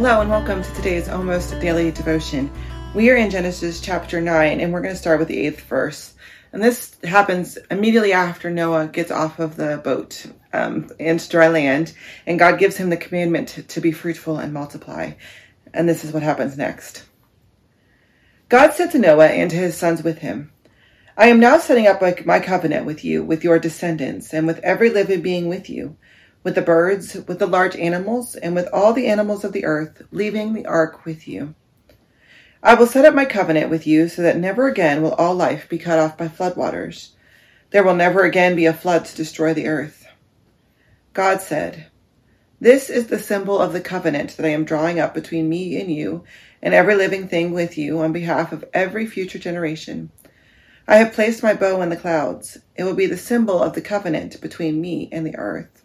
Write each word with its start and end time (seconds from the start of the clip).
Hello 0.00 0.22
and 0.22 0.30
welcome 0.30 0.62
to 0.62 0.72
today's 0.72 1.10
almost 1.10 1.50
daily 1.60 1.90
devotion. 1.90 2.50
We 2.94 3.10
are 3.10 3.16
in 3.16 3.28
Genesis 3.28 3.82
chapter 3.82 4.18
9 4.18 4.58
and 4.58 4.72
we're 4.72 4.80
going 4.80 4.94
to 4.94 4.98
start 4.98 5.18
with 5.18 5.28
the 5.28 5.46
eighth 5.46 5.60
verse. 5.60 6.14
And 6.54 6.62
this 6.62 6.96
happens 7.04 7.58
immediately 7.70 8.14
after 8.14 8.48
Noah 8.48 8.86
gets 8.86 9.10
off 9.10 9.38
of 9.38 9.56
the 9.56 9.78
boat 9.84 10.24
um, 10.54 10.88
into 10.98 11.28
dry 11.28 11.48
land 11.48 11.92
and 12.26 12.38
God 12.38 12.58
gives 12.58 12.78
him 12.78 12.88
the 12.88 12.96
commandment 12.96 13.48
to, 13.48 13.62
to 13.62 13.80
be 13.82 13.92
fruitful 13.92 14.38
and 14.38 14.54
multiply. 14.54 15.12
And 15.74 15.86
this 15.86 16.02
is 16.02 16.14
what 16.14 16.22
happens 16.22 16.56
next. 16.56 17.04
God 18.48 18.72
said 18.72 18.92
to 18.92 18.98
Noah 18.98 19.26
and 19.26 19.50
to 19.50 19.56
his 19.56 19.76
sons 19.76 20.02
with 20.02 20.20
him, 20.20 20.50
I 21.14 21.26
am 21.26 21.40
now 21.40 21.58
setting 21.58 21.86
up 21.86 22.00
my 22.24 22.40
covenant 22.40 22.86
with 22.86 23.04
you, 23.04 23.22
with 23.22 23.44
your 23.44 23.58
descendants, 23.58 24.32
and 24.32 24.46
with 24.46 24.60
every 24.60 24.88
living 24.88 25.20
being 25.20 25.48
with 25.50 25.68
you 25.68 25.98
with 26.42 26.54
the 26.54 26.62
birds, 26.62 27.14
with 27.26 27.38
the 27.38 27.46
large 27.46 27.76
animals, 27.76 28.34
and 28.34 28.54
with 28.54 28.68
all 28.72 28.92
the 28.92 29.06
animals 29.06 29.44
of 29.44 29.52
the 29.52 29.64
earth, 29.64 30.02
leaving 30.10 30.54
the 30.54 30.66
ark 30.66 31.04
with 31.04 31.28
you. 31.28 31.54
I 32.62 32.74
will 32.74 32.86
set 32.86 33.04
up 33.04 33.14
my 33.14 33.24
covenant 33.24 33.70
with 33.70 33.86
you 33.86 34.08
so 34.08 34.22
that 34.22 34.36
never 34.36 34.66
again 34.66 35.02
will 35.02 35.14
all 35.14 35.34
life 35.34 35.68
be 35.68 35.78
cut 35.78 35.98
off 35.98 36.18
by 36.18 36.28
floodwaters. 36.28 37.10
There 37.70 37.82
will 37.82 37.94
never 37.94 38.24
again 38.24 38.56
be 38.56 38.66
a 38.66 38.72
flood 38.72 39.04
to 39.06 39.16
destroy 39.16 39.54
the 39.54 39.68
earth. 39.68 40.06
God 41.12 41.40
said, 41.40 41.86
This 42.60 42.90
is 42.90 43.06
the 43.06 43.18
symbol 43.18 43.58
of 43.58 43.72
the 43.72 43.80
covenant 43.80 44.36
that 44.36 44.46
I 44.46 44.50
am 44.50 44.64
drawing 44.64 45.00
up 45.00 45.14
between 45.14 45.48
me 45.48 45.80
and 45.80 45.90
you 45.90 46.24
and 46.62 46.74
every 46.74 46.94
living 46.94 47.28
thing 47.28 47.52
with 47.52 47.78
you 47.78 48.00
on 48.00 48.12
behalf 48.12 48.52
of 48.52 48.64
every 48.74 49.06
future 49.06 49.38
generation. 49.38 50.10
I 50.86 50.96
have 50.96 51.12
placed 51.12 51.42
my 51.42 51.54
bow 51.54 51.80
in 51.82 51.88
the 51.88 51.96
clouds. 51.96 52.58
It 52.76 52.84
will 52.84 52.94
be 52.94 53.06
the 53.06 53.16
symbol 53.16 53.62
of 53.62 53.74
the 53.74 53.80
covenant 53.80 54.40
between 54.40 54.80
me 54.80 55.08
and 55.12 55.24
the 55.24 55.36
earth. 55.36 55.79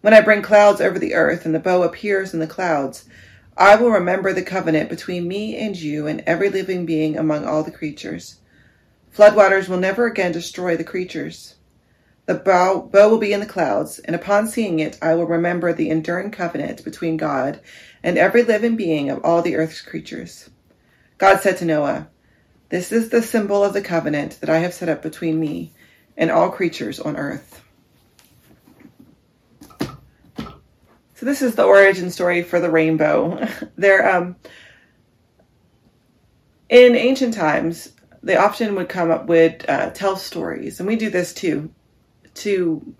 When 0.00 0.14
I 0.14 0.20
bring 0.20 0.42
clouds 0.42 0.80
over 0.80 0.98
the 0.98 1.14
earth 1.14 1.44
and 1.44 1.52
the 1.52 1.58
bow 1.58 1.82
appears 1.82 2.32
in 2.32 2.38
the 2.38 2.46
clouds, 2.46 3.04
I 3.56 3.74
will 3.74 3.90
remember 3.90 4.32
the 4.32 4.42
covenant 4.42 4.88
between 4.88 5.26
me 5.26 5.56
and 5.56 5.76
you 5.76 6.06
and 6.06 6.22
every 6.24 6.48
living 6.50 6.86
being 6.86 7.18
among 7.18 7.44
all 7.44 7.64
the 7.64 7.72
creatures. 7.72 8.36
Floodwaters 9.12 9.68
will 9.68 9.78
never 9.78 10.06
again 10.06 10.30
destroy 10.30 10.76
the 10.76 10.84
creatures. 10.84 11.56
The 12.26 12.34
bow, 12.34 12.88
bow 12.92 13.08
will 13.08 13.18
be 13.18 13.32
in 13.32 13.40
the 13.40 13.46
clouds, 13.46 13.98
and 13.98 14.14
upon 14.14 14.46
seeing 14.46 14.78
it, 14.78 14.96
I 15.02 15.16
will 15.16 15.26
remember 15.26 15.72
the 15.72 15.90
enduring 15.90 16.30
covenant 16.30 16.84
between 16.84 17.16
God 17.16 17.58
and 18.00 18.16
every 18.16 18.44
living 18.44 18.76
being 18.76 19.10
of 19.10 19.24
all 19.24 19.42
the 19.42 19.56
earth's 19.56 19.80
creatures. 19.80 20.48
God 21.16 21.40
said 21.40 21.56
to 21.56 21.64
Noah, 21.64 22.08
This 22.68 22.92
is 22.92 23.08
the 23.08 23.22
symbol 23.22 23.64
of 23.64 23.72
the 23.72 23.82
covenant 23.82 24.38
that 24.40 24.50
I 24.50 24.58
have 24.58 24.74
set 24.74 24.88
up 24.88 25.02
between 25.02 25.40
me 25.40 25.72
and 26.16 26.30
all 26.30 26.50
creatures 26.50 27.00
on 27.00 27.16
earth. 27.16 27.64
So 31.18 31.26
this 31.26 31.42
is 31.42 31.56
the 31.56 31.64
origin 31.64 32.10
story 32.10 32.44
for 32.44 32.60
the 32.60 32.70
rainbow. 32.70 33.44
there, 33.76 34.08
um, 34.08 34.36
in 36.68 36.94
ancient 36.94 37.34
times, 37.34 37.92
they 38.22 38.36
often 38.36 38.76
would 38.76 38.88
come 38.88 39.10
up 39.10 39.26
with 39.26 39.68
uh, 39.68 39.90
tell 39.90 40.16
stories, 40.16 40.78
and 40.78 40.86
we 40.86 40.94
do 40.94 41.10
this 41.10 41.34
too, 41.34 41.74
to 42.34 42.94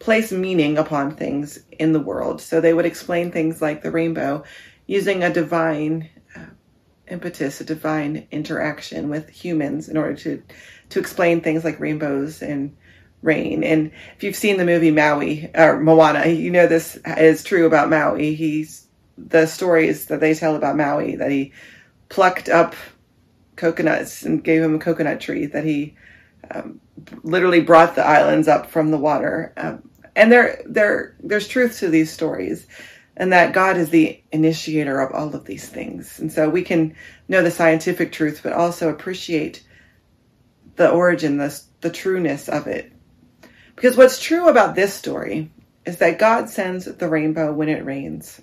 place 0.00 0.32
meaning 0.32 0.76
upon 0.76 1.14
things 1.14 1.60
in 1.70 1.92
the 1.92 2.00
world. 2.00 2.40
So 2.40 2.60
they 2.60 2.74
would 2.74 2.84
explain 2.84 3.30
things 3.30 3.62
like 3.62 3.82
the 3.82 3.92
rainbow 3.92 4.42
using 4.88 5.22
a 5.22 5.32
divine 5.32 6.10
uh, 6.34 6.46
impetus, 7.06 7.60
a 7.60 7.64
divine 7.64 8.26
interaction 8.32 9.08
with 9.08 9.28
humans 9.28 9.88
in 9.88 9.96
order 9.96 10.16
to 10.16 10.42
to 10.88 10.98
explain 10.98 11.42
things 11.42 11.62
like 11.62 11.78
rainbows 11.78 12.42
and 12.42 12.76
rain. 13.24 13.64
And 13.64 13.90
if 14.16 14.22
you've 14.22 14.36
seen 14.36 14.58
the 14.58 14.64
movie 14.64 14.90
Maui 14.90 15.50
or 15.54 15.80
Moana, 15.80 16.26
you 16.26 16.50
know 16.50 16.66
this 16.66 16.98
is 17.06 17.42
true 17.42 17.66
about 17.66 17.90
Maui. 17.90 18.34
He's 18.34 18.86
the 19.16 19.46
stories 19.46 20.06
that 20.06 20.20
they 20.20 20.34
tell 20.34 20.56
about 20.56 20.76
Maui 20.76 21.16
that 21.16 21.30
he 21.30 21.52
plucked 22.08 22.48
up 22.48 22.74
coconuts 23.56 24.22
and 24.24 24.44
gave 24.44 24.62
him 24.62 24.74
a 24.74 24.78
coconut 24.78 25.20
tree 25.20 25.46
that 25.46 25.64
he 25.64 25.96
um, 26.50 26.80
literally 27.22 27.60
brought 27.60 27.94
the 27.94 28.04
islands 28.04 28.48
up 28.48 28.70
from 28.70 28.90
the 28.90 28.98
water. 28.98 29.52
Um, 29.56 29.88
and 30.14 30.30
there, 30.30 30.62
there, 30.66 31.16
there's 31.20 31.48
truth 31.48 31.78
to 31.78 31.88
these 31.88 32.12
stories, 32.12 32.66
and 33.16 33.32
that 33.32 33.52
God 33.52 33.76
is 33.76 33.90
the 33.90 34.20
initiator 34.32 35.00
of 35.00 35.12
all 35.12 35.34
of 35.34 35.44
these 35.44 35.68
things. 35.68 36.18
And 36.20 36.30
so 36.32 36.48
we 36.48 36.62
can 36.62 36.94
know 37.28 37.42
the 37.42 37.50
scientific 37.50 38.12
truth, 38.12 38.40
but 38.42 38.52
also 38.52 38.90
appreciate 38.90 39.64
the 40.76 40.90
origin, 40.90 41.38
the 41.38 41.60
the 41.80 41.90
trueness 41.90 42.48
of 42.48 42.66
it, 42.66 42.90
because 43.74 43.96
what's 43.96 44.20
true 44.20 44.48
about 44.48 44.74
this 44.74 44.94
story 44.94 45.50
is 45.84 45.98
that 45.98 46.18
God 46.18 46.48
sends 46.48 46.86
the 46.86 47.08
rainbow 47.08 47.52
when 47.52 47.68
it 47.68 47.84
rains. 47.84 48.40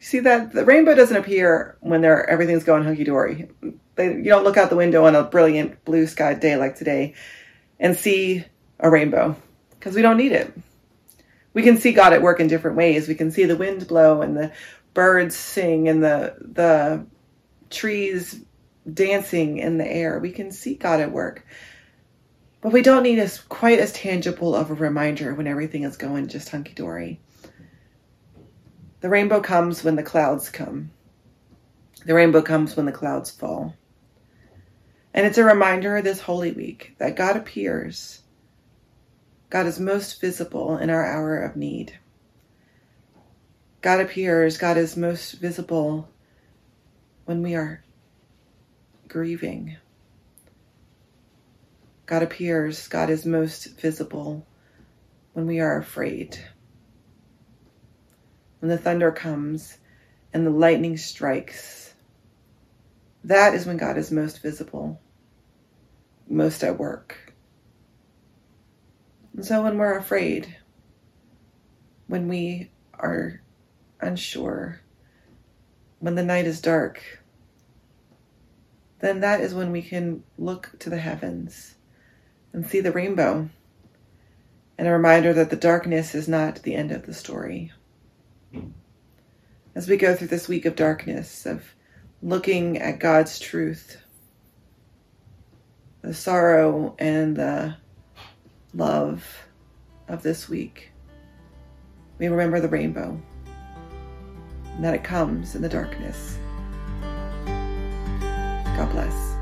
See 0.00 0.20
that 0.20 0.52
the 0.52 0.64
rainbow 0.64 0.94
doesn't 0.94 1.16
appear 1.16 1.76
when 1.80 2.00
there 2.00 2.28
everything's 2.28 2.64
going 2.64 2.84
hunky 2.84 3.04
dory. 3.04 3.48
You 3.96 4.24
don't 4.24 4.44
look 4.44 4.56
out 4.56 4.70
the 4.70 4.76
window 4.76 5.06
on 5.06 5.14
a 5.14 5.22
brilliant 5.22 5.84
blue 5.84 6.06
sky 6.06 6.34
day 6.34 6.56
like 6.56 6.76
today 6.76 7.14
and 7.78 7.96
see 7.96 8.44
a 8.80 8.90
rainbow 8.90 9.36
because 9.70 9.94
we 9.94 10.02
don't 10.02 10.16
need 10.16 10.32
it. 10.32 10.52
We 11.52 11.62
can 11.62 11.78
see 11.78 11.92
God 11.92 12.12
at 12.12 12.22
work 12.22 12.40
in 12.40 12.48
different 12.48 12.76
ways. 12.76 13.06
We 13.06 13.14
can 13.14 13.30
see 13.30 13.44
the 13.44 13.56
wind 13.56 13.86
blow 13.86 14.20
and 14.20 14.36
the 14.36 14.52
birds 14.92 15.36
sing 15.36 15.88
and 15.88 16.02
the 16.02 16.34
the 16.40 17.06
trees 17.70 18.40
dancing 18.92 19.58
in 19.58 19.78
the 19.78 19.86
air. 19.86 20.18
We 20.18 20.32
can 20.32 20.50
see 20.50 20.74
God 20.74 21.00
at 21.00 21.12
work. 21.12 21.46
But 22.64 22.72
we 22.72 22.80
don't 22.80 23.02
need 23.02 23.18
as 23.18 23.40
quite 23.40 23.78
as 23.78 23.92
tangible 23.92 24.54
of 24.54 24.70
a 24.70 24.74
reminder 24.74 25.34
when 25.34 25.46
everything 25.46 25.82
is 25.82 25.98
going 25.98 26.28
just 26.28 26.48
hunky 26.48 26.72
dory. 26.72 27.20
The 29.02 29.10
rainbow 29.10 29.42
comes 29.42 29.84
when 29.84 29.96
the 29.96 30.02
clouds 30.02 30.48
come. 30.48 30.90
The 32.06 32.14
rainbow 32.14 32.40
comes 32.40 32.74
when 32.74 32.86
the 32.86 32.90
clouds 32.90 33.30
fall. 33.30 33.76
And 35.12 35.26
it's 35.26 35.36
a 35.36 35.44
reminder 35.44 36.00
this 36.00 36.22
Holy 36.22 36.52
Week 36.52 36.94
that 36.96 37.16
God 37.16 37.36
appears. 37.36 38.22
God 39.50 39.66
is 39.66 39.78
most 39.78 40.18
visible 40.18 40.78
in 40.78 40.88
our 40.88 41.04
hour 41.04 41.36
of 41.36 41.56
need. 41.56 41.98
God 43.82 44.00
appears, 44.00 44.56
God 44.56 44.78
is 44.78 44.96
most 44.96 45.32
visible 45.32 46.08
when 47.26 47.42
we 47.42 47.56
are 47.56 47.84
grieving, 49.06 49.76
God 52.06 52.22
appears, 52.22 52.86
God 52.88 53.08
is 53.08 53.24
most 53.24 53.80
visible 53.80 54.46
when 55.32 55.46
we 55.46 55.60
are 55.60 55.78
afraid. 55.78 56.38
When 58.60 58.68
the 58.68 58.76
thunder 58.76 59.10
comes 59.10 59.78
and 60.32 60.46
the 60.46 60.50
lightning 60.50 60.98
strikes, 60.98 61.94
that 63.24 63.54
is 63.54 63.64
when 63.64 63.78
God 63.78 63.96
is 63.96 64.10
most 64.10 64.42
visible, 64.42 65.00
most 66.28 66.62
at 66.62 66.78
work. 66.78 67.32
And 69.34 69.44
so 69.44 69.62
when 69.62 69.78
we're 69.78 69.96
afraid, 69.96 70.56
when 72.06 72.28
we 72.28 72.70
are 72.92 73.40
unsure, 74.00 74.80
when 76.00 76.16
the 76.16 76.22
night 76.22 76.46
is 76.46 76.60
dark, 76.60 77.02
then 79.00 79.20
that 79.20 79.40
is 79.40 79.54
when 79.54 79.72
we 79.72 79.80
can 79.80 80.22
look 80.36 80.70
to 80.80 80.90
the 80.90 80.98
heavens 80.98 81.76
and 82.54 82.66
see 82.66 82.80
the 82.80 82.92
rainbow, 82.92 83.50
and 84.78 84.88
a 84.88 84.92
reminder 84.92 85.34
that 85.34 85.50
the 85.50 85.56
darkness 85.56 86.14
is 86.14 86.28
not 86.28 86.62
the 86.62 86.74
end 86.74 86.92
of 86.92 87.04
the 87.04 87.12
story. 87.12 87.72
As 89.74 89.88
we 89.88 89.96
go 89.96 90.14
through 90.14 90.28
this 90.28 90.48
week 90.48 90.64
of 90.64 90.76
darkness, 90.76 91.44
of 91.44 91.74
looking 92.22 92.78
at 92.78 93.00
God's 93.00 93.38
truth, 93.38 93.98
the 96.00 96.14
sorrow 96.14 96.94
and 96.98 97.36
the 97.36 97.76
love 98.72 99.26
of 100.08 100.22
this 100.22 100.48
week, 100.48 100.92
we 102.18 102.28
remember 102.28 102.60
the 102.60 102.68
rainbow 102.68 103.20
and 104.74 104.84
that 104.84 104.94
it 104.94 105.02
comes 105.04 105.54
in 105.54 105.62
the 105.62 105.68
darkness. 105.68 106.38
God 108.76 108.90
bless. 108.92 109.33